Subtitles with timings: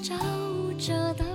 [0.00, 0.14] 照
[0.78, 1.31] 着的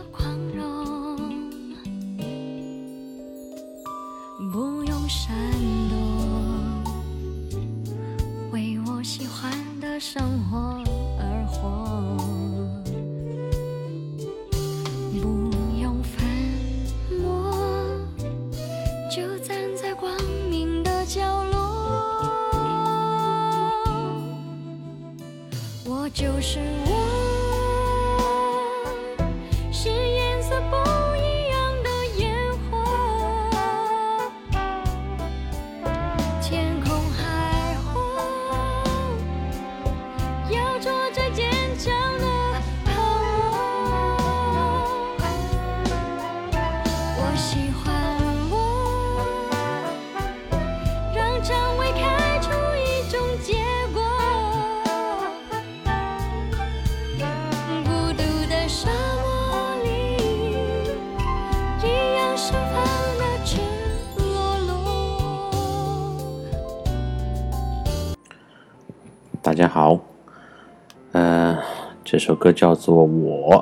[72.10, 73.54] 这首歌叫做《我》，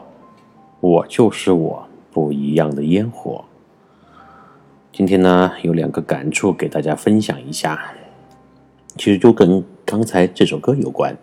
[0.79, 3.43] 我就是我，不一样的烟火。
[4.93, 7.91] 今天呢，有两个感触给大家分享一下，
[8.97, 11.17] 其实就跟刚才这首歌有关，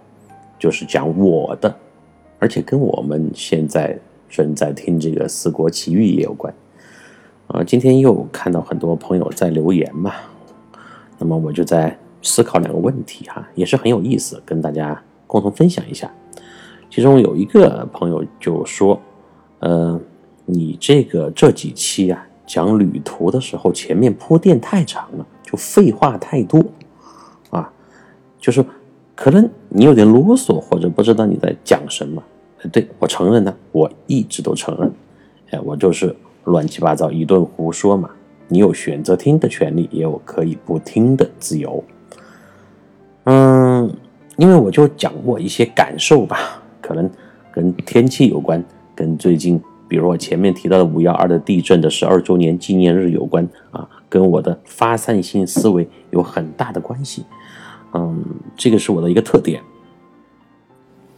[0.59, 1.73] 就是讲我的，
[2.41, 3.97] 而且跟我们现在
[4.28, 6.53] 正在听这个《四国奇遇》也有关。
[7.47, 10.12] 啊、今天又看到很多朋友在留言嘛，
[11.19, 16.12] 那么我就在思考两个问题哈，也是很有意思，跟大家共同分享一下。
[16.92, 19.00] 其中有一个朋友就说
[19.60, 19.98] ：“呃，
[20.44, 26.62] 你这个这几期啊讲旅途的时候，前面铺垫太长了，就废话太多
[27.48, 27.72] 啊，
[28.38, 28.62] 就是
[29.16, 32.22] 可能你有点啰嗦，或者不知道你在讲什么。
[32.70, 34.92] 对我承认呢，我一直都承认，
[35.48, 36.14] 哎，我就是
[36.44, 38.10] 乱七八糟一顿胡说嘛。
[38.48, 41.82] 你有选择听的权利，也有可以不听的自由。
[43.24, 43.91] 嗯，
[44.36, 47.09] 因为我就讲过一些感受吧，可能
[47.50, 48.62] 跟天气有关，
[48.94, 57.25] 跟最近，比如我前面提到的五幺二的地震的十二周年纪念日有关啊，跟我的发散性思维有很大的关系。
[57.94, 58.22] 嗯，
[58.56, 59.62] 这个是我的一个特点。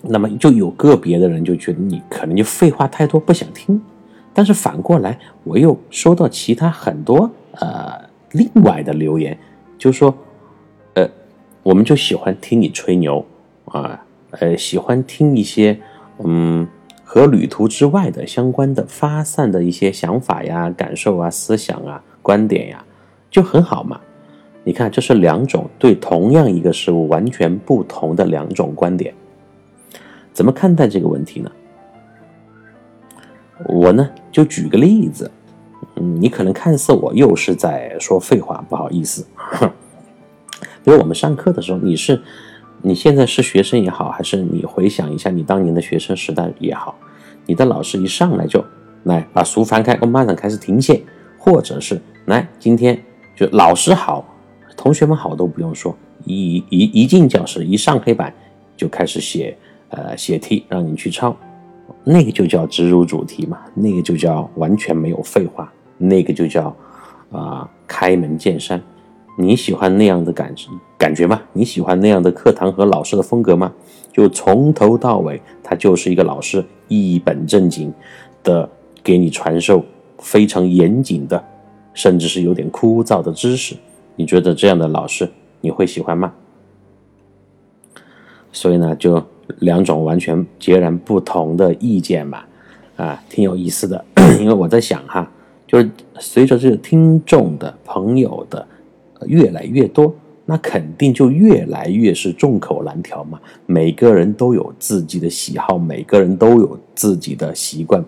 [0.02, 3.80] 那么就有个别的人就觉得你可能就废话太多，不想听。
[4.34, 7.98] 但是反过来，我又收到其他很多呃
[8.32, 9.38] 另外的留言，
[9.78, 10.14] 就说，
[10.94, 11.08] 呃，
[11.62, 13.24] 我们就喜欢听你吹牛
[13.66, 14.04] 啊，
[14.40, 15.78] 呃喜欢听一些
[16.22, 16.66] 嗯
[17.02, 22.84] 和旅途之外的相关的发散的一些想法呀、感受啊、思想啊、观点呀，
[23.30, 24.00] 就很好嘛。
[24.64, 29.14] 你看，这是两种对同样一个事物完全不同的两种观点，
[30.32, 31.52] 怎么看待这个问题呢？
[33.66, 35.30] 我呢，就举个例子，
[35.96, 39.26] 嗯，你可能看似我又是在说废话，不好意思。
[40.82, 42.20] 比如我们上课的时候，你是
[42.86, 46.94] 你现在是学生也好，还是你回想一下你当年的学生时代也好，
[47.46, 48.62] 你的老师一上来就
[49.04, 51.02] 来把书翻开，我马上开始听写，
[51.38, 53.02] 或者是来今天
[53.34, 54.22] 就老师好，
[54.76, 55.96] 同学们好都不用说，
[56.26, 58.30] 一一一进教室一上黑板
[58.76, 59.56] 就开始写
[59.88, 61.34] 呃写题，让你去抄。
[62.04, 66.76] 那个就叫直入主题嘛，那个就叫完全没有废话，那个就叫
[67.32, 68.78] 啊、开门见山。
[69.36, 70.54] 你喜欢那样的感
[70.96, 71.42] 感觉吗？
[71.52, 73.72] 你喜欢那样的课堂和老师的风格吗？
[74.12, 77.92] 就从头到尾，他就是一个老师一本正经
[78.44, 78.68] 的
[79.02, 79.84] 给你传授
[80.18, 81.42] 非常严谨的，
[81.92, 83.74] 甚至是有点枯燥的知识。
[84.14, 85.28] 你觉得这样的老师
[85.60, 86.32] 你会喜欢吗？
[88.52, 89.20] 所以呢，就
[89.58, 92.46] 两种完全截然不同的意见吧，
[92.94, 94.04] 啊，挺有意思的。
[94.38, 95.28] 因为我在想哈，
[95.66, 95.90] 就是
[96.20, 98.64] 随着这个听众的朋友的
[99.26, 103.40] 越来越多，那肯定就越来越是众口难调嘛。
[103.66, 108.04] 每个人都有自己的喜好，每个人都有自己的习惯，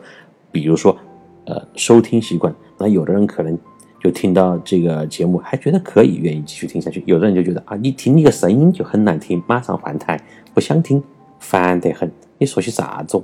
[0.53, 0.97] 比如说
[1.45, 2.55] 呃收听习惯。
[2.79, 3.59] 那有的人可能
[4.03, 10.21] 就听到这个节目还觉得可以，愿意继续听下去；有的人就觉得啊，你听你个声音就很难听，马上换台，
[10.53, 11.03] 不想听，
[11.41, 12.11] 烦得很。
[12.39, 13.23] 你说些啥子？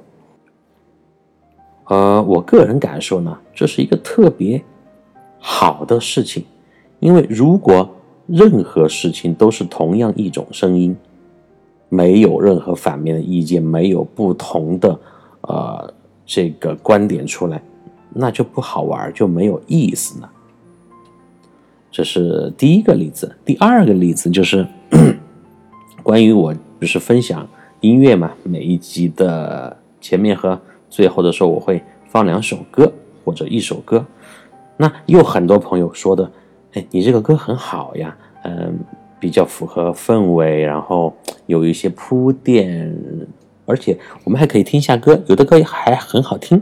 [1.89, 4.63] 呃，我个人感受呢，这是一个特别
[5.39, 6.45] 好的事情，
[7.03, 7.97] 因为如果
[8.29, 10.97] 任何事情都是同样一种声音，
[11.89, 14.97] 没有任何反面的意见，没有不同的
[15.41, 15.93] 呃
[16.25, 17.61] 这个观点出来，
[18.15, 20.31] 那就不好玩，就没有意思了。
[21.91, 23.35] 这是第一个例子。
[23.45, 24.65] 第二个例子就是
[26.05, 27.45] 关于我就是分享
[27.81, 30.59] 音乐嘛，每一集的前面和
[30.89, 32.93] 最后的时候，我会放两首歌
[33.25, 34.07] 或者一首歌。
[34.77, 36.31] 那又很多朋友说的，
[36.73, 38.79] 哎，你这个歌很好呀，嗯，
[39.21, 41.15] 比较符合氛围，然后
[41.47, 42.97] 有一些铺垫，
[43.67, 46.61] 而且我们还可以听一下歌，有的歌还很好听，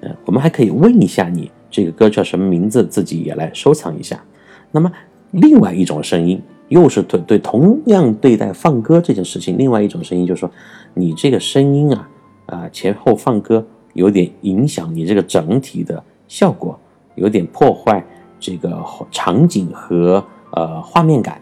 [0.00, 4.22] 嗯，我们还可以问一下你这个歌叫什么名字，自己也来收藏一下。
[4.70, 4.92] 那么，
[5.32, 10.50] 另外一种声音，又是对对同样对待放歌这件事情，另外一种声音就是说，
[10.94, 12.08] 你这个声音啊
[12.46, 16.78] 啊前后放歌有点影响你这个整体的效果。
[17.14, 18.00] 有点破坏
[18.38, 21.40] 这个场景和呃画面感，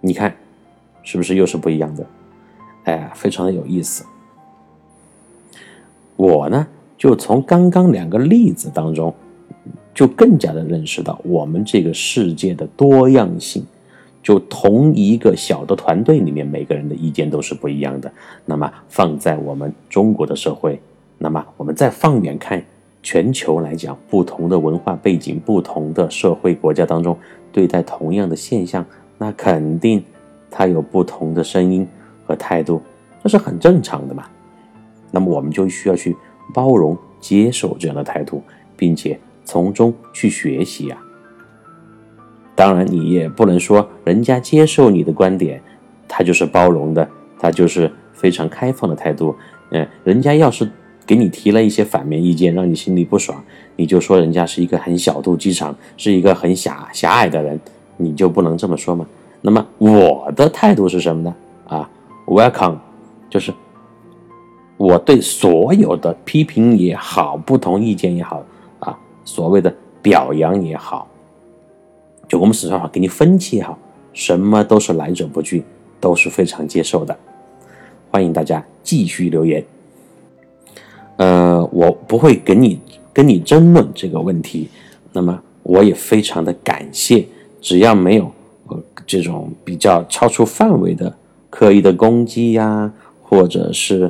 [0.00, 0.34] 你看
[1.02, 2.06] 是不是又是不一样的？
[2.84, 4.04] 哎，非常的有意思。
[6.16, 6.66] 我呢，
[6.96, 9.14] 就从刚刚两个例子当中，
[9.94, 13.64] 就更加的认识到我们这个世界的多样性。
[14.20, 18.12] 就同一个小的团队里面，每个人的意见都是不一样的。
[18.44, 20.78] 那么放在我们中国的社会，
[21.16, 22.62] 那么我们再放远看。
[23.02, 27.16] 全球来讲，不同的文化背景、不同的社会国家当中，
[27.52, 28.84] 对待同样的现象，
[29.16, 30.02] 那肯定
[30.50, 31.86] 它有不同的声音
[32.26, 32.82] 和态度，
[33.22, 34.24] 这是很正常的嘛。
[35.10, 36.14] 那么我们就需要去
[36.52, 38.42] 包容、接受这样的态度，
[38.76, 41.00] 并且从中去学习啊。
[42.54, 45.62] 当然，你也不能说人家接受你的观点，
[46.08, 47.08] 他就是包容的，
[47.38, 49.34] 他就是非常开放的态度。
[49.70, 50.68] 嗯，人家要是。
[51.08, 53.42] 给你提了一些反面意见，让你心里不爽，
[53.76, 57.58] 你就说人家是一个很小肚鸡肠，是一个很狭狭隘的人，
[57.96, 59.06] 你就不能这么说吗？
[59.40, 61.34] 那么我的态度是什么呢？
[61.66, 61.90] 啊
[62.26, 62.76] ，Welcome，
[63.30, 63.54] 就是
[64.76, 68.44] 我对所有的批评也好，不同意见也好，
[68.80, 71.08] 啊，所谓的表扬也好，
[72.28, 73.78] 就我们四川话给你分析也好，
[74.12, 75.64] 什么都是来者不拒，
[76.00, 77.16] 都是非常接受的。
[78.10, 79.64] 欢迎大家继续留言。
[81.18, 82.80] 呃，我不会跟你
[83.12, 84.68] 跟你争论这个问题，
[85.12, 87.26] 那么我也非常的感谢，
[87.60, 88.32] 只要没有
[88.68, 91.12] 呃这种比较超出范围的
[91.50, 94.08] 刻意的攻击呀，或者是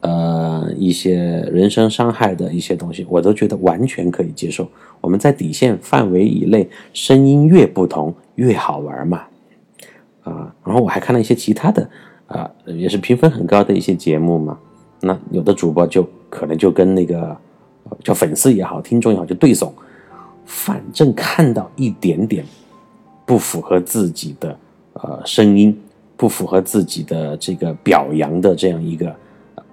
[0.00, 1.14] 呃一些
[1.50, 4.68] 人身伤害的一些东西，我都觉得完全可以接受。
[5.00, 9.22] 我们在底线范围以内，声音越不同越好玩嘛，
[10.24, 11.88] 啊，然后我还看了一些其他的
[12.26, 14.58] 啊，也是评分很高的一些节目嘛。
[15.00, 17.36] 那有的主播就可能就跟那个
[18.02, 19.70] 叫粉丝也好，听众也好，就对怂，
[20.46, 22.44] 反正看到一点点
[23.26, 24.56] 不符合自己的
[24.94, 25.78] 呃声音，
[26.16, 29.14] 不符合自己的这个表扬的这样一个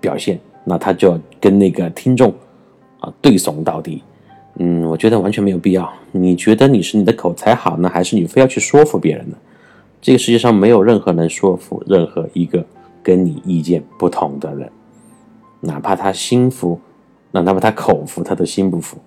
[0.02, 2.34] 表现，那他就要跟那个听众
[3.00, 4.02] 啊对怂到底。
[4.60, 5.88] 嗯，我觉得完全没有必要。
[6.12, 9.38] 你觉得你是你的口才好呢，还是你非要去说服别人呢？
[10.02, 12.66] 这个世界上没有任何能说服任何一个
[13.04, 14.72] 跟你意见不同的人。
[15.68, 16.80] 哪怕他心服，
[17.32, 18.98] 那哪怕他口服，他都心不服，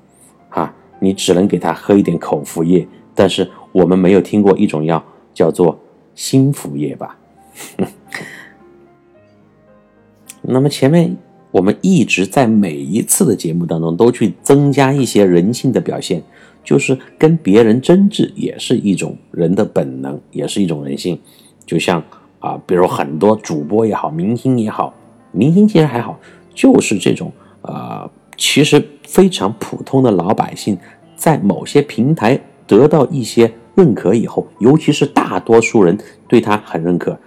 [0.51, 0.73] 啊！
[1.01, 5.02] 你只能给他喝一点口服液，但是我们没有听过一种药
[5.33, 5.81] 叫做
[6.14, 7.19] 心服液吧？
[10.43, 11.17] 那么前面
[11.50, 16.23] 我们一直在每一次的节目当中都去增加一些人性的表现，
[16.62, 21.19] 就是跟别人争执也是一种人的本能，也是一种人性。
[21.64, 22.02] 就像
[22.40, 24.93] 啊，比如很多主播也好，明星也好，
[25.33, 26.21] 明星其实还好。
[26.54, 30.78] 就是这种，呃，其实非常普通的老百姓，
[31.16, 37.19] 在某些平台得到一些认可以后，尤其是大多数人对他很认可，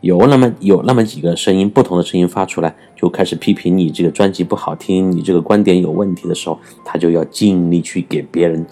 [0.00, 8.66] 有那么有那么几个声音，不同的声音发出来，就开始批评你这个专辑不好听，你这个观点有问题的时候，他就要尽力去给别人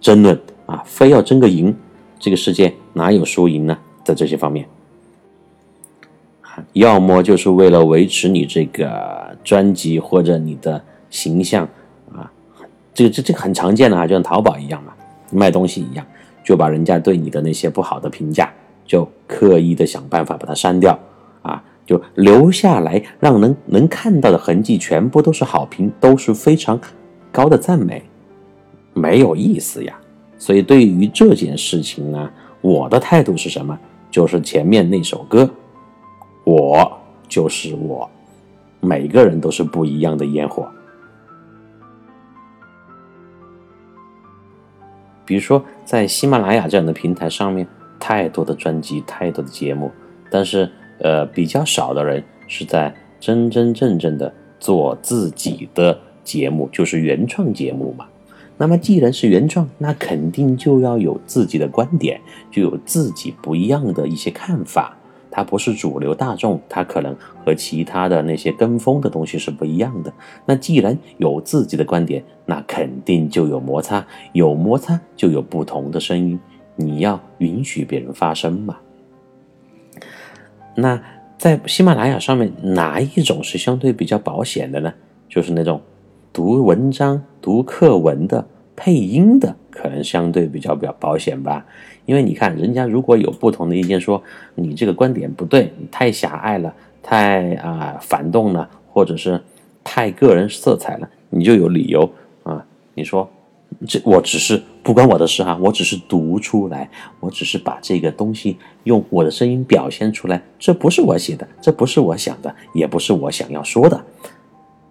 [0.00, 1.74] 争论啊，非要争个赢。
[2.18, 3.78] 这个世界哪有输赢呢？
[4.04, 4.66] 在这些方面。
[6.72, 11.68] 要么就是为了维持你这个专辑或者你的形象
[12.12, 12.30] 啊，
[12.92, 14.92] 这这这个很常见的啊，就像淘宝一样嘛，
[15.32, 16.04] 卖东西一样，
[16.44, 18.52] 就把人家对你的那些不好的评价，
[18.86, 20.98] 就刻意的想办法把它删掉
[21.42, 26.80] 啊，就留下来让能能看到的痕迹全部都是好评，都是非常
[27.32, 28.02] 高的赞美，
[28.94, 29.94] 没有意思呀。
[30.38, 33.78] 所以对于这件事情呢，我的态度是什么？
[34.10, 35.48] 就是前面那首歌。
[36.48, 38.08] 我就是我，
[38.80, 40.66] 每个人都是不一样的烟火。
[45.26, 47.68] 比如说，在喜马拉雅这样的平台上面，
[48.00, 49.92] 太多的专辑，太多的节目，
[50.30, 50.66] 但是
[51.00, 58.06] 呃，比较少的人是在真真正正的做自己的节目，就是原创节目嘛。
[58.56, 62.18] 那么既然是原创，那肯定就要有自己的观点，
[62.50, 64.96] 就有自己不一样的一些看法。
[65.30, 70.12] 它不是主流大众，它可能和其他的那些跟风的东西是不一样的。
[70.46, 76.38] 那既然有自己的观点，那肯定就有摩擦，有摩擦就有不同的声音。
[76.76, 78.76] 你要允许别人发声嘛？
[80.76, 81.02] 那
[81.36, 84.94] 在喜马拉雅上面，哪一种是相对比较保险的呢？
[85.28, 85.80] 就是那种
[86.32, 91.64] 读文章、读课文的配音的，可能相对比较比较保险吧。
[92.06, 94.22] 因为你看，人家如果有不同的意见，说
[94.54, 99.40] 你这个观点不对，你太狭隘了，太啊反动了，或者是
[99.84, 102.10] 太个人色彩了，你就有理由
[102.42, 103.30] 啊，你说。
[103.86, 106.88] 这我只是不关我的事哈，我只是读出来，
[107.20, 113.96] 我只是把这个东西用我的声音表现出来，这不是我写的，这不是我想的，也不是我想要说的，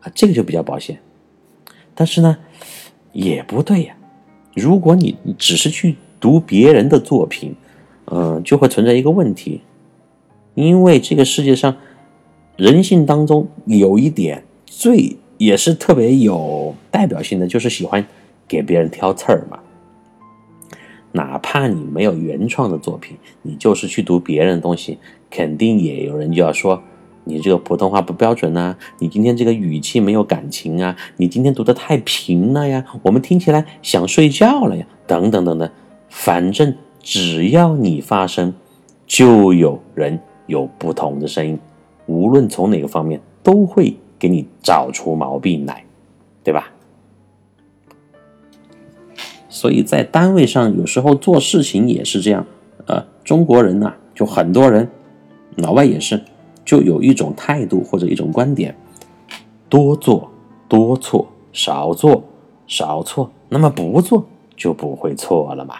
[0.01, 0.99] 啊，这个就比较保险。
[1.95, 2.37] 但是呢，
[3.11, 3.96] 也不对呀，
[4.57, 7.55] 如果你只是去读别人的作品，
[8.05, 9.61] 嗯，就会存在一个问题，
[10.55, 11.77] 因为这个世界上
[12.57, 18.05] 人性当中有一点最也是特别有代表性的，就是喜欢。
[18.49, 19.59] 给别人挑刺儿嘛，
[21.11, 24.97] 哪怕你没有原创的作品，你就是去读别人的东西，
[25.29, 26.81] 肯定也有人就要说
[27.27, 35.69] 你这个普通话不标准呐，你今天这个语气没有感情啊，你今天读的太平了呀，我们听起来想睡觉了呀，等等等等，
[36.09, 38.53] 反正只要你发声，
[39.05, 41.59] 就有人有不同的声音，
[42.05, 45.83] 无论从哪个方面，都会给你找出毛病来，
[46.43, 46.71] 对吧？
[49.49, 52.45] 所以在单位上，有时候做事情也是这样。
[52.85, 54.87] 呃，中国人呢，就很多人，
[55.55, 56.21] 老外也是，
[56.67, 58.75] 就有一种态度或者一种观点：
[59.69, 60.29] 多做
[60.67, 62.21] 多错，少做
[62.67, 64.25] 少错，那么不做
[64.57, 65.75] 就不会错了嘛。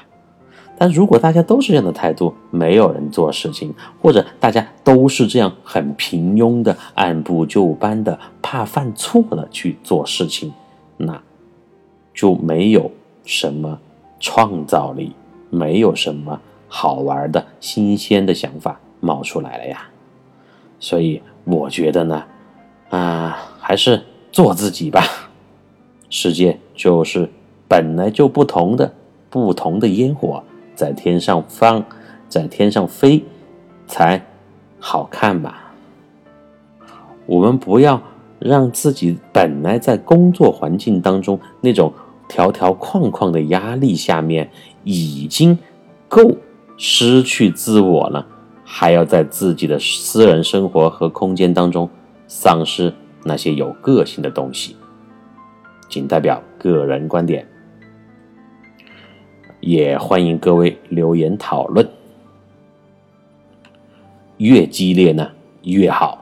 [0.78, 10.54] 但如果大家都是这样的态度，没有人做事情，或者大家都是这样很平庸的、按部就班的、怕犯错的去做事情，
[10.98, 11.22] 那
[12.14, 12.90] 就没有。
[13.30, 13.78] 什么
[14.22, 15.12] 创造力？
[15.50, 16.40] 没有什么
[16.70, 19.90] 好玩的新鲜的想法冒出来了呀。
[20.80, 22.24] 所以我觉得呢，
[22.90, 25.04] 啊，还是做自己吧。
[26.10, 27.30] 世界就是
[27.68, 28.94] 本来就不同的，
[29.30, 30.44] 不同的烟火
[30.76, 31.84] 在天上放，
[32.30, 33.24] 在天上飞，
[33.88, 34.26] 才
[34.80, 35.74] 好看吧。
[37.26, 38.02] 我们不要
[38.40, 41.94] 让自己本来在工作环境当中那种。
[42.30, 44.52] 条条框框的压力下面，
[44.84, 45.58] 已经
[46.10, 46.36] 够
[46.76, 48.28] 失去自我了，
[48.70, 51.90] 还要在自己的私人生活和空间当中
[52.28, 52.94] 丧失
[53.24, 54.76] 那些有个性的东西。
[55.88, 57.48] 仅代表个人观点，
[59.62, 61.88] 也欢迎各位留言讨论，
[64.36, 65.32] 越激烈呢
[65.64, 66.22] 越好。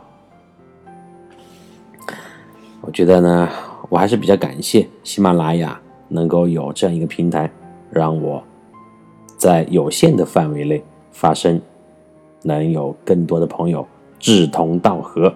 [2.82, 3.50] 我觉得呢，
[3.90, 5.82] 我还是比较感谢喜马拉雅。
[6.08, 7.52] 能够有这样一个平台，
[7.90, 8.42] 让我
[9.38, 11.60] 在有限的范围内发声，
[12.46, 13.86] 能有更多的朋友
[14.20, 15.34] 志同道合，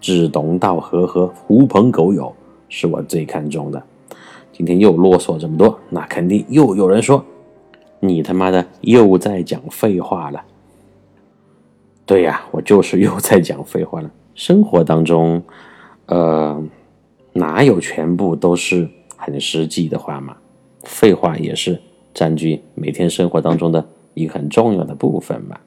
[0.00, 2.34] 志同道合和狐朋狗友
[2.68, 3.82] 是我最看重的。
[4.52, 7.24] 今天又啰嗦这么多，那肯定又有人说
[8.00, 10.44] 你他妈的又在讲废话了。
[12.04, 14.10] 对呀，我就是又在讲废话了。
[14.34, 15.42] 生活当中，
[16.06, 16.62] 呃，
[17.32, 18.88] 哪有全部都是？
[19.20, 20.36] 很实际的话嘛，
[20.84, 21.82] 废话也是
[22.14, 23.84] 占据每天生活当中的
[24.14, 25.58] 一个很重要的部分嘛。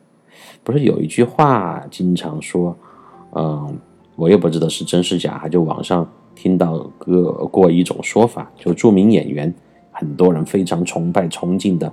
[0.63, 2.75] 不是有一句话经常说，
[3.36, 3.77] 嗯，
[4.15, 9.53] 我也不知道是真是假，就网上听到个过一种说法，就著名演员，
[9.91, 11.91] 很多人非常崇拜崇敬的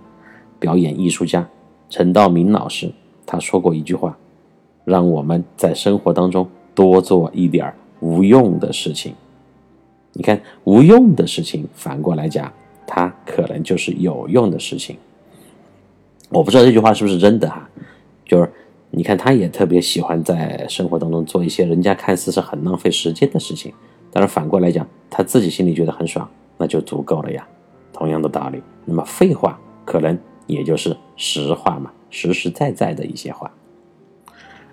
[0.59, 1.49] 表演艺术家
[1.89, 2.93] 陈道明老师，
[3.25, 4.17] 他说过一句话，
[4.85, 9.15] 让我们在生活当中多做一点无用的事情。
[10.13, 12.53] 你看，无用的事情反过来讲，
[12.87, 14.97] 它可能就是有用的事情。
[16.31, 17.69] 我不知道这句话是不是真的哈，
[18.29, 18.49] 就是
[18.93, 23.73] 你看，他也特别喜欢在生活当中做一些人家看似是很浪费时间的事情，
[24.13, 27.45] 但是反过来讲，他自己心里觉得很爽，那就足够了呀。
[27.93, 30.17] 同样的道理，那么废话可能
[30.47, 33.51] 也就是实话嘛，实实在在的一些话。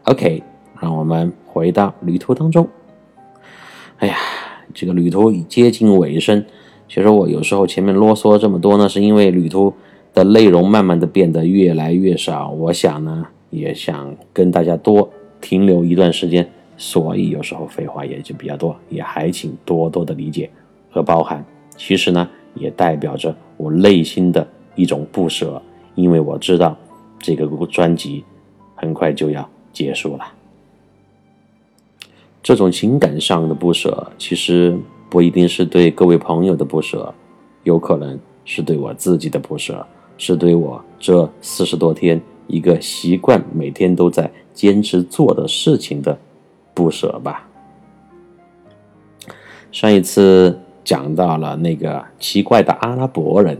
[0.03, 0.43] OK，
[0.79, 2.67] 让我们回到旅途当中。
[3.97, 4.15] 哎呀。
[4.73, 6.43] 这个旅途已接近尾声，
[6.89, 9.73] 其实我有时候前面啰嗦这么多呢，是因为旅途
[10.13, 12.49] 的内容慢慢的变得越来越少。
[12.49, 15.09] 我想呢，也想跟大家多
[15.39, 16.47] 停留一段时间，
[16.77, 20.49] 所以有时候废话也就比较多，也还请多多的理解
[20.91, 21.43] 和包涵。
[21.77, 25.61] 其实呢，也代表着我内心的一种不舍，
[25.95, 26.77] 因为我知道
[27.19, 28.23] 这个专辑
[28.75, 30.25] 很快就要结束了。
[32.41, 34.77] 这种情感上的不舍，其实
[35.09, 37.13] 不一定是对各位朋友的不舍，
[37.63, 39.85] 有可能是对我自己的不舍，
[40.17, 46.17] 是对我这四十多天一个习惯每天都在坚持做的事情的
[46.73, 47.47] 不舍吧。
[49.71, 53.57] 上一次讲到了那个奇怪的阿拉伯人，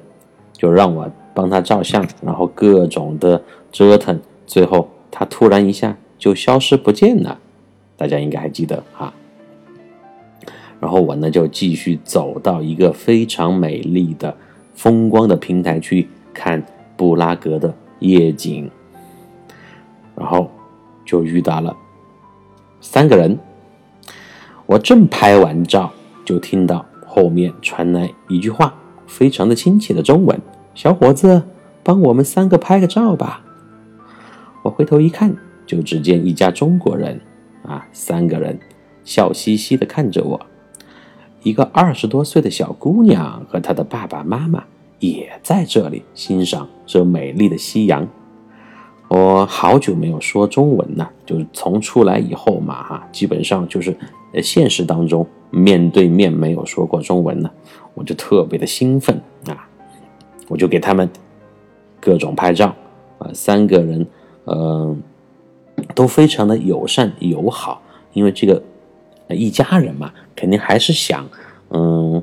[0.54, 7.40] 就让我帮他照相，然后各种的折腾，最后他突然一下就消失不见了，
[7.98, 9.14] 大家应该还记得哈。
[10.80, 14.36] 然后我呢就继续走到一个非常美丽的
[14.74, 16.64] 风光的平台去看
[16.96, 18.70] 布拉格的夜景，
[20.16, 20.50] 然后
[21.06, 21.76] 就遇到了
[22.82, 23.38] 三个人，
[24.66, 25.92] 我正拍完照。
[26.26, 28.74] 就听到后面传来一句话，
[29.06, 30.42] 非常的亲切的中文
[30.74, 31.44] ：“小伙子，
[31.84, 33.46] 帮我们三个拍个照吧。”
[34.66, 37.22] 我回头一看，就只见一家中国人，
[37.62, 38.60] 啊，三个人
[39.04, 40.46] 笑嘻嘻的看着我。
[41.44, 44.64] 一个二十多岁的小姑娘和她的爸爸妈妈
[44.98, 48.08] 也在这里欣赏这美丽的夕阳。
[49.16, 53.96] 我好久没有说中文了，就是从出来以后嘛，哈，基本上就是
[54.34, 55.26] 呃现实当中。
[55.52, 57.50] 面对面没有说过中文呢，
[57.94, 59.16] 我就特别的兴奋
[59.48, 59.70] 啊！
[60.50, 61.10] 我就给他们
[62.02, 62.76] 各种拍照
[63.20, 64.06] 啊，三个人，
[64.48, 65.02] 嗯，
[65.94, 67.82] 都非常的友善友好，
[68.12, 68.62] 因为这个
[69.30, 71.26] 一家人嘛，肯定还是想
[71.70, 72.22] 嗯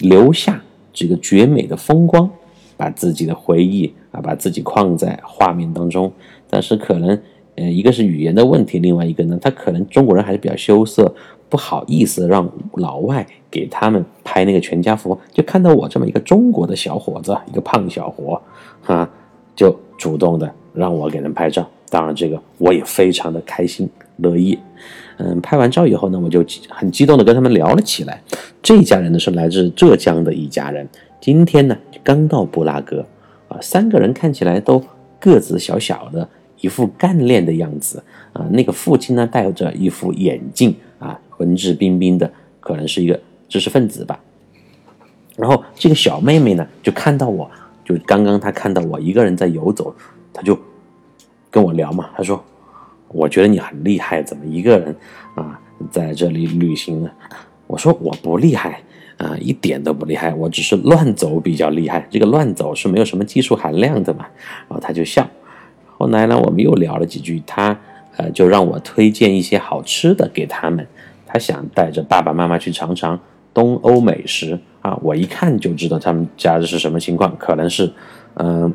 [0.00, 0.60] 留下
[0.92, 2.28] 这个绝美的风光，
[2.76, 6.12] 把自己的回忆啊，把自己框在画面当中。
[6.48, 7.20] 但是可能，
[7.56, 11.12] 呃，一个是语言的问题，另外一个呢，他可能中国人还是比较羞涩。
[11.48, 18.40] 不好意思，让老外给他们拍那个全家福，就看到我这么一个中国的小伙子，一个胖小伙，
[18.80, 19.06] 哈，
[19.54, 21.68] 就主动的让我给人拍照。
[21.90, 24.58] 当然，这个我也非常的开心乐意。
[25.18, 28.22] 嗯，拍完照以后呢，我就很激动的跟他们聊了起来。
[28.62, 30.88] 这家人呢是来自浙江的一家人，
[31.20, 33.04] 今天呢刚到布拉格，
[33.60, 34.82] 三个人看起来都
[35.18, 36.28] 个子小小的，
[36.60, 38.02] 一副干练的样子。
[38.32, 40.74] 啊，那个父亲呢戴着一副眼镜。
[40.98, 44.20] 啊，文质彬彬的，可能是一个知识分子吧。
[45.36, 47.50] 然后这个小妹妹呢，就看到我，
[47.84, 49.92] 就刚刚她看到我一个人在游走，
[50.32, 50.56] 她就
[51.50, 52.10] 跟我聊嘛。
[52.16, 52.40] 她说
[53.10, 54.94] ：“我觉得你很厉害，怎么一个人
[55.34, 55.60] 啊
[55.90, 57.10] 在这里旅行呢？”
[57.66, 58.80] 我说：“我不厉害
[59.22, 62.06] 啊，一点都不厉害，我只是乱走比较厉害。
[62.10, 64.26] 这个乱走是没有什么技术含量的嘛。”
[64.68, 65.26] 然后她就笑。
[65.96, 67.78] 后来呢，我们又聊了几句，她。
[68.18, 70.86] 呃，就让我推荐一些好吃的给他们。
[71.26, 73.18] 他想带着爸爸妈妈去尝尝
[73.54, 74.94] 东欧美食啊！
[75.02, 77.90] 我一看就知道他们家的是什么情况，可能是，
[78.34, 78.70] 嗯，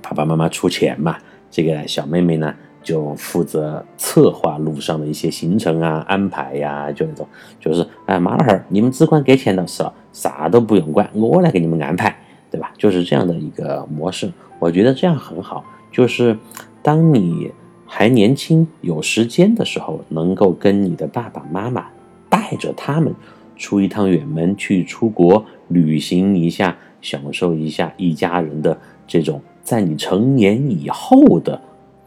[0.00, 1.18] 爸爸妈妈出钱嘛。
[1.50, 7.26] 这个小妹妹呢，就负责策划路上的一些行程啊、安排呀，就那种，
[7.60, 12.16] 就是哎，马老汉儿，你们只管给钱就是了，啥都不用管，我来给你们安排，
[12.50, 12.72] 对吧？
[12.76, 14.32] 就是这样的一个模式。
[14.58, 16.36] 我觉得这样很好，就是
[16.82, 17.52] 当你。
[17.94, 21.84] 还年轻有时间的时候，能够跟你的爸爸妈妈
[22.30, 23.14] 带着他们
[23.54, 31.60] 出一趟远门，去出国旅行一下，享受一下一家人的这种在你成年以后的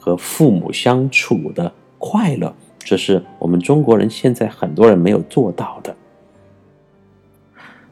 [0.05, 5.95] 和父母相处的快乐，这是我们中国人现在很多人没有做到的。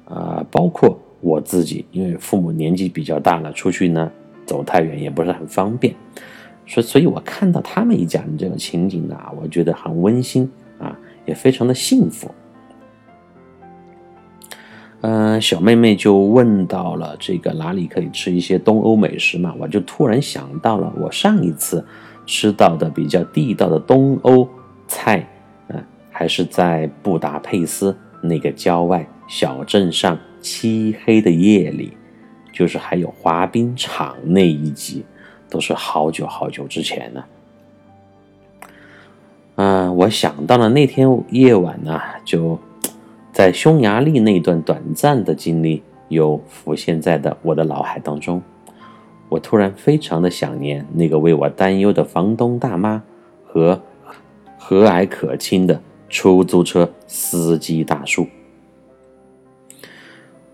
[0.05, 4.11] 啊，包括我自己，因为父母年纪比较大了，出去呢
[4.45, 5.95] 走太远也不是很方便。
[6.67, 10.47] 所，所以我看到他们一家人这个情景呢，我觉得很温馨
[10.77, 10.95] 啊，
[11.25, 12.29] 也非常的幸福。
[15.05, 21.85] 嗯，小妹妹就问到了这个哪里可以吃一些东欧美食嘛，我就突然想到了我上一次
[22.25, 24.47] 吃到的比较地道的东欧
[24.87, 25.27] 菜，
[25.67, 31.97] 嗯，还是在布达佩斯那个郊外小镇上漆黑的夜里，
[32.53, 35.03] 就是还有滑冰场那一集。
[35.49, 37.25] 都是好久好久之前了。
[39.55, 42.57] 嗯，我想到了那天夜晚呢，就
[43.33, 48.39] 在匈牙利那段短暂的经历又浮现在的我的脑海当中。
[49.27, 53.01] 我突然非常的想念那个为我担忧的房东大妈
[53.43, 53.81] 和
[54.59, 58.27] 和蔼可亲的出租车司机大叔。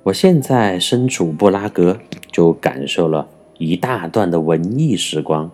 [0.03, 1.99] 我现在身处布拉格，
[2.31, 3.27] 就感受了。
[3.57, 5.51] 一大段的文艺时光，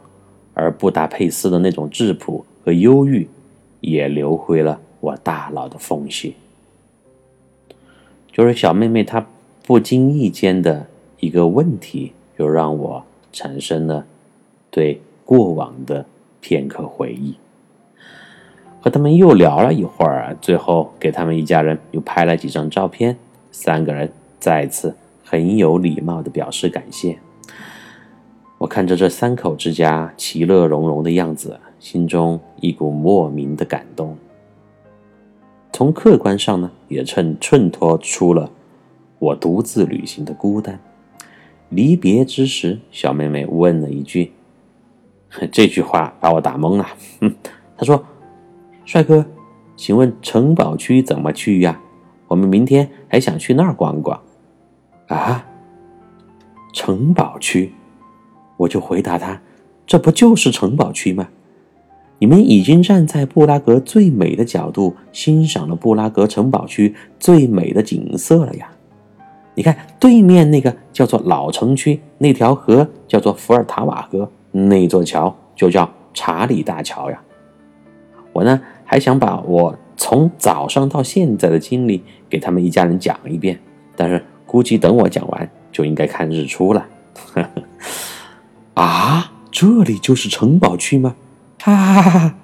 [0.53, 3.27] 而布达佩斯的那种质朴和忧郁，
[3.81, 6.35] 也流回了我大脑的缝隙。
[8.35, 9.25] 就是小妹妹她
[9.63, 10.87] 不经意间的
[11.21, 14.05] 一个问题，又让我产生了
[14.69, 16.05] 对过往的
[16.41, 17.35] 片刻回忆。
[18.81, 23.15] 和他们又聊了一会儿，最后给他们一家人又拍了几张照片，
[23.53, 24.93] 三个人再次
[25.23, 27.17] 很有礼貌的表示感谢。
[28.57, 34.17] 我看着这三口之家其乐融融的样子，心中一股莫名的感动。
[35.71, 38.49] 从客观上呢，也衬衬托出了
[39.19, 40.79] 我独自旅行的孤单。
[41.69, 44.31] 离别之时，小妹妹问了一句
[45.51, 46.87] ：“这句话把我打懵了。
[47.77, 48.03] ”她说。
[48.85, 49.25] 帅哥，
[49.75, 51.81] 请问城堡区怎么去呀？
[52.27, 54.21] 我们明天还想去那儿逛逛。
[55.07, 55.43] 啊，
[56.71, 57.73] 城堡区，
[58.57, 59.41] 我就回答他
[59.87, 61.27] ：“这不就是城堡区吗？
[62.19, 68.69] 你们已经站在布拉格最美的角度欣赏了布拉格城堡区最美的景色了呀！
[69.53, 77.21] 你看对面那个叫做老城区，那条河叫做伏尔塔瓦河，那座桥就叫查理大桥呀。
[78.33, 83.59] 我呢？”还想把我从早上到现在的经历给他们一家人讲一遍，
[83.95, 86.85] 但是估计等我讲完就应该看日出了。
[88.75, 91.15] 啊，这里就是城堡区吗？
[91.65, 92.35] 哈哈哈哈！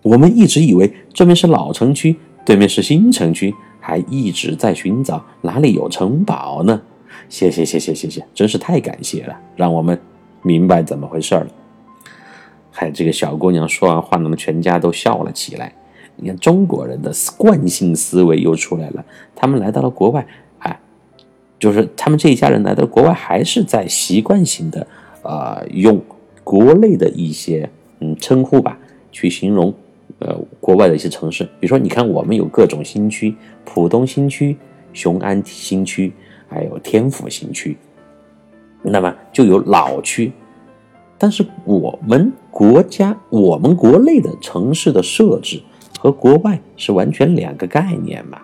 [0.00, 6.80] 我们一直以为这边是老城区，对面是新城区，还一直在寻找哪里有城堡呢。
[7.28, 10.00] 谢谢谢谢谢谢，真是太感谢了，让我们
[10.40, 11.46] 明白怎么回事了。
[12.70, 15.74] 嗨，这个小姑娘说完话，那么全家都笑了起来。
[16.16, 19.04] 你看中国人的惯性思维又出来了。
[19.36, 20.26] 他们来到了国外，
[20.60, 20.80] 哎，
[21.58, 24.86] 就是他们这一家人来到国外，还是在习惯性的
[25.20, 26.02] 呃用
[26.42, 27.68] 国内的一些
[28.00, 28.78] 嗯称呼吧，
[29.12, 29.72] 去形容
[30.18, 31.44] 呃国外的一些城市。
[31.60, 33.34] 比如说，你看我们有各种新区，
[33.64, 34.56] 浦东新区、
[34.92, 36.12] 雄安新区，
[36.48, 37.76] 还有天府新区，
[38.82, 40.32] 那么就有老区。
[41.18, 45.60] 但是我们国家、我们国内的城市的设置
[45.98, 48.40] 和国外是完全两个概念嘛？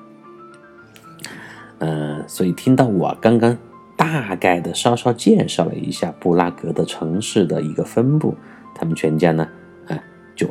[1.79, 3.57] 嗯，所以听到我刚刚
[3.97, 8.35] 大概的稍稍介绍了一下布拉格的城市的一个分布，
[8.77, 9.49] 他们全家呢，
[9.89, 9.99] 啊，
[10.37, 10.47] 就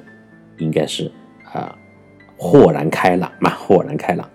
[0.57, 1.11] 应该是
[1.53, 1.77] 啊，
[2.35, 4.27] 豁然开朗嘛， 豁然开朗，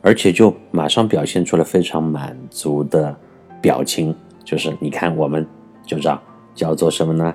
[0.00, 3.14] 而且就马上表现出了非常满足的
[3.60, 5.46] 表情，就是你看我们。
[5.86, 6.22] 就这样
[6.54, 7.34] 叫做什么呢？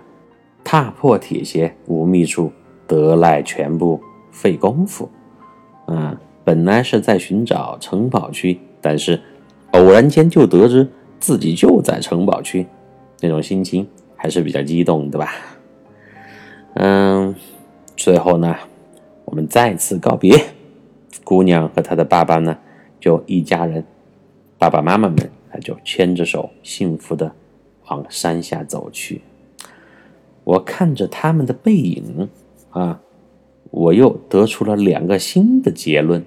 [0.64, 2.50] 踏破铁鞋无觅处，
[2.88, 4.00] 得来全不
[4.32, 5.10] 费工夫。
[5.88, 9.20] 嗯，本来是在寻找城堡区，但是
[9.72, 10.90] 偶然间就得知
[11.20, 12.66] 自己就在城堡区，
[13.20, 13.86] 那种心情
[14.26, 15.36] 还是比较激动，对吧？
[16.74, 17.36] 嗯，
[17.96, 18.58] 最后呢，
[19.24, 20.36] 我们再次告别
[21.24, 22.58] 姑娘和她的爸爸呢，
[23.00, 23.86] 就一家人，
[24.58, 27.32] 爸爸妈妈们，他就牵着手，幸福的。
[27.88, 29.22] 往山下走去，
[30.44, 32.28] 我看着他们的背影，
[32.72, 33.00] 啊，
[33.70, 36.26] 我又得出了两个新的结论：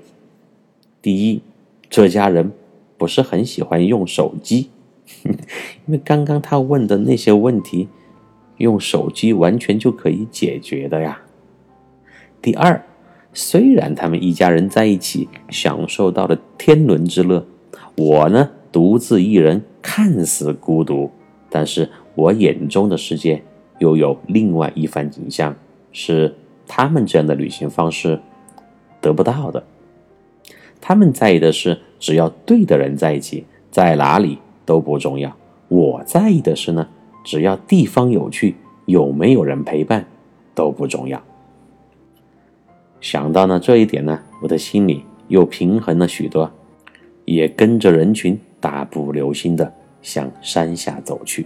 [1.03, 1.43] 第一，
[1.91, 2.53] 这家人
[2.97, 4.71] 不是很喜欢用手机，
[5.25, 7.89] 因为刚刚他问的那些问题，
[8.59, 11.19] 用手机完全就可以解决的呀；
[12.41, 12.85] 第二，
[13.33, 17.47] 虽然他们一家人在一起享受到了天伦之乐，
[17.97, 21.11] 我呢，独自一人，看似孤独。
[21.51, 23.43] 但是我眼中的世界
[23.79, 25.57] 又有另外一番景象，
[25.93, 26.35] 是
[26.67, 28.21] 他们这样的旅行方式
[29.01, 29.65] 得不到的。
[30.81, 35.35] 他们在意的是，只要对的人在一起，在哪里都不重要。
[35.69, 36.87] 我在意的是呢，
[37.25, 38.55] 只要地方有趣，
[38.85, 40.05] 有没有人陪伴
[40.55, 41.19] 都不重要。
[43.01, 46.51] 想到呢这一点呢，我的心里又平衡了许多，
[47.25, 49.73] 也跟着人群大步流星的。
[50.01, 51.45] 向山下走去。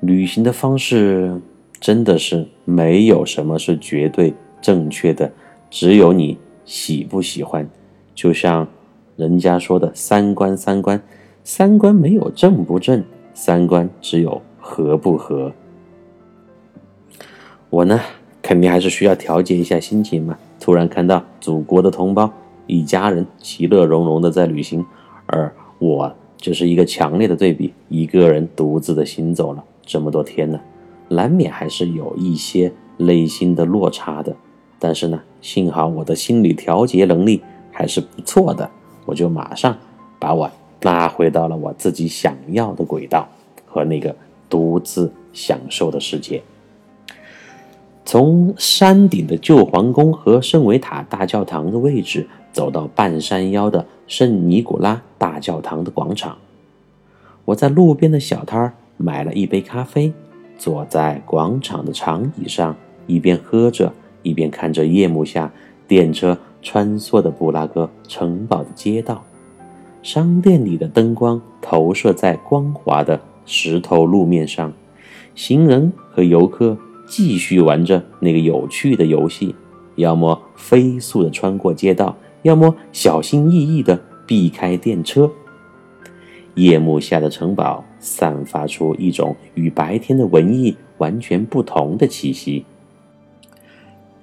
[0.00, 1.40] 旅行的方式
[1.80, 5.32] 真的是没有什么是绝对正确的，
[5.70, 7.66] 只有你喜不喜欢。
[8.14, 8.68] 就像
[9.16, 11.02] 人家说的“三观，三观，
[11.50, 15.50] 三观没有正不正，三观只有合不合。”
[17.70, 17.98] 我呢，
[18.42, 20.36] 肯定还是需要调节一下心情嘛。
[20.60, 22.30] 突然看到祖国的同胞
[22.66, 24.84] 一家人其乐融融的在旅行，
[25.24, 26.14] 而我。
[26.36, 30.60] 就是一个强烈的对比，一个人独自的行走了这么多天呢，
[31.08, 34.36] 难免还是有一些内心的落差的。
[34.78, 38.70] 但是呢，幸好我的心理调节能力还是不错的，
[39.06, 39.76] 我就马上
[40.20, 40.48] 把我
[40.82, 43.28] 拉回到了我自己想要的轨道
[43.66, 44.14] 和那个
[44.48, 46.42] 独自享受的世界。
[48.04, 56.38] 从山顶的旧皇宫和圣维塔大教堂的位置走到半山腰的圣尼古拉大教堂的广场。
[57.44, 60.10] 我在路边的小摊儿买了一杯咖啡，
[60.56, 62.74] 坐在广场的长椅上，
[63.06, 65.52] 一边喝着，一边看着夜幕下
[65.86, 69.22] 电车穿梭的布拉格城堡的街道。
[70.02, 74.72] 商店里的灯光投射在光滑的石头路面上，
[75.34, 79.54] 行人和游客继续玩着那个有趣的游戏，
[79.96, 85.30] 要么飞速地穿过街道，要么小心翼翼地避开电车。
[86.54, 92.64] 夜幕下的城堡散发出一种与白天的文艺完全不同的气息。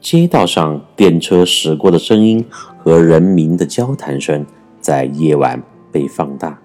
[0.02, 2.46] 街道上电车驶过的声音
[2.78, 4.46] 和人民的交谈声。
[4.86, 5.60] 在夜晚
[5.92, 6.62] 被放大，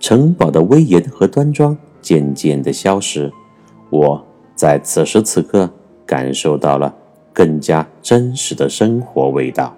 [0.00, 3.32] 城堡的威严和端庄渐渐地消失。
[3.88, 5.72] 我在此时此刻
[6.04, 6.92] 感受到了
[7.32, 9.76] 更加真实的生活味道。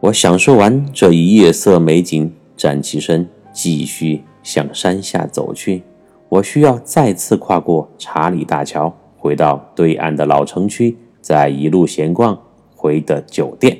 [0.00, 5.84] 我享受完这一夜色美景，站起身，继续向山下走去。
[6.28, 12.36] 我需要再次跨过查理大桥，回到对岸的老城区，再一路闲逛
[12.74, 13.78] 回的酒店。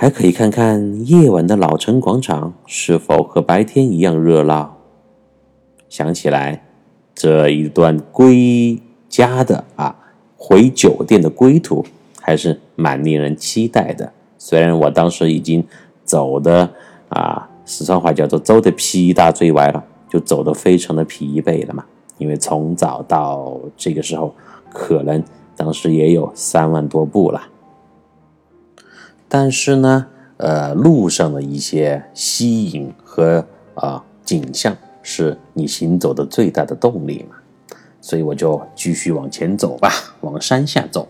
[0.00, 4.76] 还可以看看夜晚的老城广场是否和白天一样热闹。
[5.88, 6.64] 想起来，
[7.16, 9.96] 这一段归家的啊，
[10.36, 11.84] 回酒店的归途
[12.20, 14.12] 还是蛮令人期待的。
[14.38, 15.66] 虽然我当时已经
[16.04, 16.70] 走的
[17.08, 21.84] 啊，四川话叫做走的皮大嘴歪了，就走的非常的疲惫了嘛。
[22.18, 24.32] 因为从早到这个时候，
[24.72, 25.20] 可能
[25.56, 27.42] 当时也有三万多步了。
[29.28, 30.06] 但是呢，
[30.38, 37.36] 呃，路上的一些吸引和啊景象是你行走的最大的动力嘛，
[38.00, 39.90] 所以我就继续往前走吧，
[40.22, 41.08] 往山下走。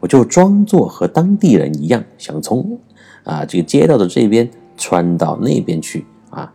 [0.00, 2.80] 我就装作和当地人一样，想从
[3.22, 6.52] 啊这个街道的这边穿到那边去啊，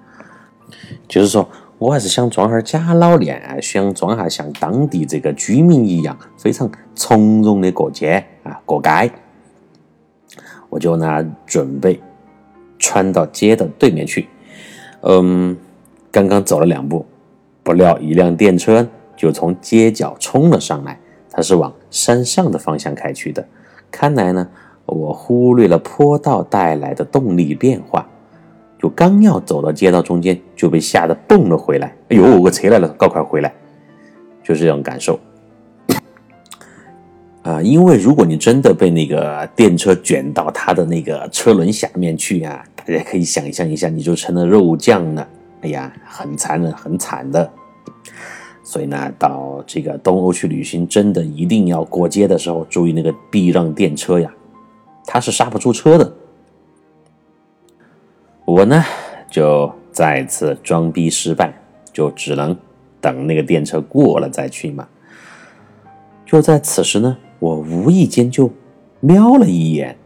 [1.08, 1.48] 就是说
[1.78, 9.10] 我还是想装下假老练，想装下像当地这个居民一样，非常从容的过街啊，过街。
[10.70, 12.00] 我就呢准备
[12.78, 14.28] 穿到街的对面去，
[15.02, 15.56] 嗯，
[16.12, 17.06] 刚刚走了两步，
[17.64, 21.00] 不料一辆电车就从街角冲了上来，
[21.32, 23.46] 它是往山上的方向开去的。
[23.90, 24.48] 看来呢，
[24.86, 28.08] 我忽略了坡道带来的动力变化，
[28.78, 31.96] 就刚要走到街道中间，就被吓得蹦了回来。
[32.10, 33.54] 哎呦，我车来了，赶快回来！
[34.44, 35.20] 就是这种感受。
[37.48, 45.26] 啊，因为如果你真的被那个电车卷到它的那个车轮下面去啊，大家可以想象一下，你就成了肉酱了。
[45.62, 47.50] 哎呀，很残忍，很惨的。
[48.64, 54.30] 所以呢，到这个东欧去旅行，真的一定要过街的时候注意那个避让电车呀，
[55.06, 56.14] 它是刹不住车的。
[58.44, 58.84] 我呢，
[59.32, 61.54] 就再次装逼失败，
[61.94, 62.54] 就只能
[63.00, 64.86] 等那个电车过了再去嘛。
[66.26, 67.18] 就在此时呢。
[67.40, 68.52] 我无意间就
[69.00, 69.98] 瞄了一眼，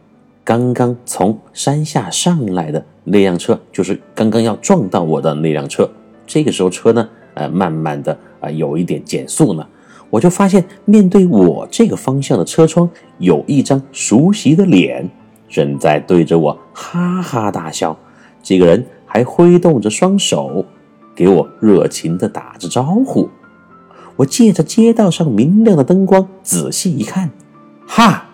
[0.44, 5.88] 刚刚从山下上来的那辆车，就是刚刚要撞到我的那辆车。
[6.26, 9.66] 这个时候车呢，呃，慢慢的啊，有一点减速呢。
[10.10, 15.08] 我就发现面对我这个方向的车窗，有一张熟悉的脸，
[15.48, 17.98] 正在对着我哈哈大笑。
[18.42, 20.64] 这个人还挥动着双手，
[21.14, 23.28] 给我热情的打着招呼。
[24.16, 27.30] 我借着街道上明亮的灯光仔细一看，
[27.86, 28.26] 哈，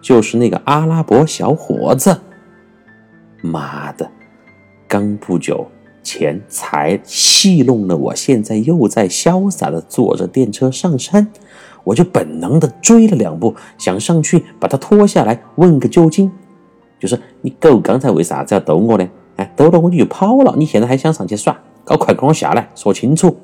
[0.00, 2.20] 就是那个阿拉伯小伙子。
[3.42, 4.10] 妈的，
[4.88, 5.66] 刚不久
[6.02, 11.28] 前才戏弄了我，现在又在潇洒的坐着电车上山，
[11.84, 16.32] 我就本能的追了两步，想上去把他拖下来问个究竟。
[16.98, 19.06] 就是你狗刚才为啥子要逗我呢？
[19.36, 21.56] 哎，逗了我就跑了，你现在还想上去耍？
[21.84, 23.36] 搞快跟我下来说清楚！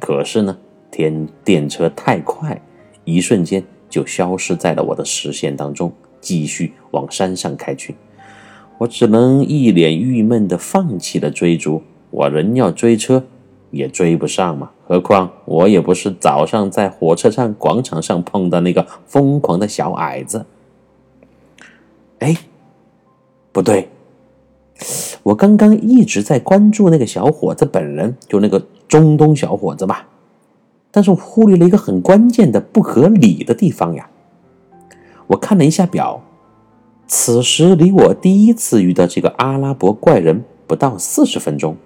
[0.00, 0.56] 可是呢？
[0.90, 2.60] 天电车太快，
[3.04, 7.94] 一瞬间就消失在了我的视线当中，继续往山上开去。
[8.78, 11.82] 我只能一脸郁闷地放弃了追逐。
[12.10, 13.24] 我人要追车，
[13.70, 14.70] 也追不上嘛。
[14.86, 20.46] 何况我也不是早上在火车站广场上碰到那个疯狂的小矮子。
[22.20, 22.34] 哎，
[23.52, 23.88] 不对，
[25.22, 30.08] 我刚刚一直在关注那个小伙子本人，就那个中东小伙子吧。
[30.90, 34.08] 但是我忽略了一个很关键的不合理的地方呀！
[35.26, 36.22] 我看了一下表，
[37.06, 41.76] 此时离我第一次遇到这个阿拉伯怪人不到四十分钟，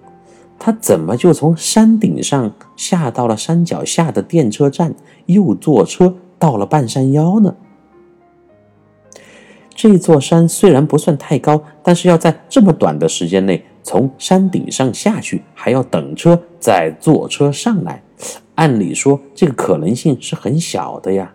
[0.58, 4.94] 他怎么就从山顶上下到了山脚下的电车站，
[5.26, 7.56] 又坐车到了半山腰呢？
[9.74, 18.02] 这座山虽然不算太高，但是要在这么短的时间内从山顶上下去，还要等车再坐车上来，
[18.62, 21.34] 按理说这个可能性是很小的呀。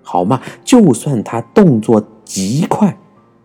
[0.00, 2.96] 好嘛，就算他动作极快，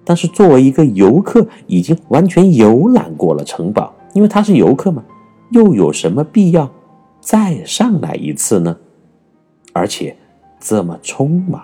[0.06, 5.04] 但是作为一个游客，已经完全游览过了城堡，因为他是游客嘛，
[5.52, 6.72] 又有什么必要
[7.20, 8.78] 再上来一次呢？
[9.74, 10.16] 而且
[10.58, 11.62] 这么匆忙。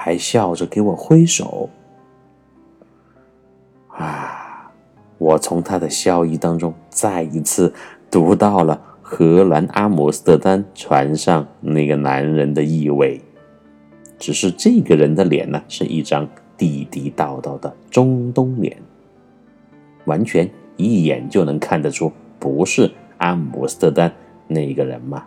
[0.00, 1.68] 还笑着给我挥手，
[3.88, 4.70] 啊！
[5.18, 7.74] 我从他的笑意当中再一次
[8.08, 8.80] 读到了
[9.10, 13.18] 荷兰阿姆斯特丹船上那个男人的意味。
[14.18, 18.76] 只是这个人的脸呢，是一张地地道道的中东脸，
[20.04, 24.12] 完全一眼就能看得出不是阿姆斯特丹
[24.46, 25.24] 那个人嘛。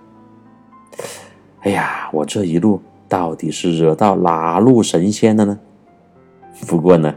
[1.62, 2.80] 哎呀，我这一路。
[3.10, 5.60] 到底是惹到哪路神仙了呢？
[6.65, 7.13] 不过呢，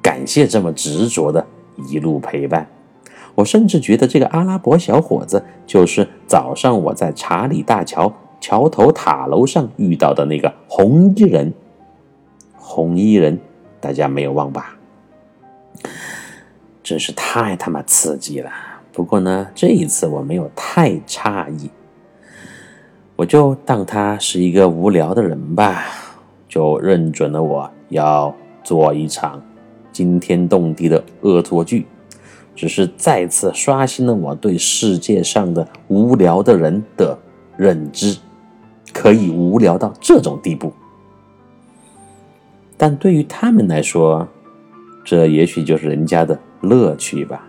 [0.00, 1.46] 感谢这么执着的
[1.86, 2.66] 一路陪伴。
[3.34, 11.52] 我甚至觉得这个阿拉伯小伙子就是早上我在查理大桥桥头塔楼上遇到的那个红衣人。
[12.56, 13.38] 红衣人，
[13.80, 14.76] 大家没有忘吧？
[16.82, 18.50] 真是太他妈刺激了。
[18.92, 21.70] 不过呢，这一次我没有太诧异。
[23.16, 25.84] 我就当他是一个无聊的人吧，
[26.48, 29.40] 就认准了我要做一场
[29.92, 31.86] 惊天动地的恶作剧，
[32.54, 37.18] 只是再次刷新了我对世界上的无聊的人的
[37.56, 38.16] 认知，
[38.92, 40.72] 可以无聊到这种地步。
[42.76, 44.26] 但对于他们来说，
[45.04, 47.46] 这也许就是人家的乐趣吧。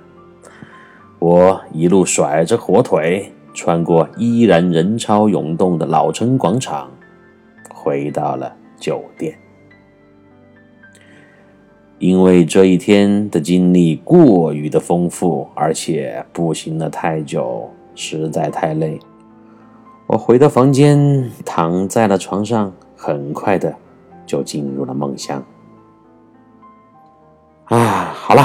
[1.19, 3.31] 我一路甩着火腿。
[3.55, 6.89] 穿过依然人潮涌动的老城广场，
[7.71, 9.42] 回到了酒店。
[12.03, 18.99] 因为这一天的经历过于的丰富，而且步行了太久，实在太累。
[20.07, 23.73] 我回到房间，躺在了床上，很快的
[24.25, 25.41] 就进入了梦乡。
[27.63, 28.43] 啊，好了，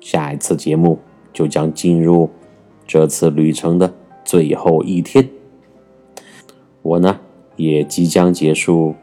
[0.00, 0.98] 下一次节目
[1.34, 2.30] 就将进入。
[2.86, 3.92] 这次旅程的
[4.24, 5.28] 最后一天，
[6.80, 7.20] 我呢
[7.56, 8.94] 也即将结束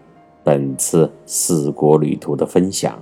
[0.44, 2.98] 本次四国旅途的分享。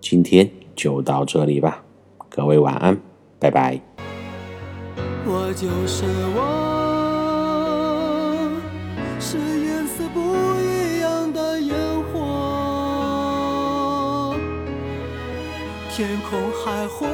[0.00, 1.82] 今天就到这里吧，
[2.28, 2.98] 各位晚安，
[3.38, 3.80] 拜拜。
[5.26, 6.40] 我就是我，
[9.20, 10.20] 是颜色不
[10.60, 11.76] 一样的烟
[12.12, 12.18] 火，
[15.94, 17.06] 天空海阔。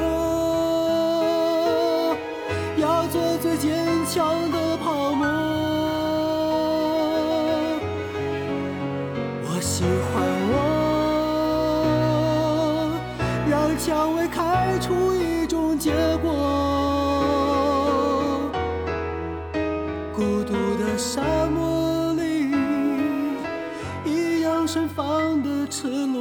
[2.77, 4.56] 要做最坚强的
[25.77, 26.16] isso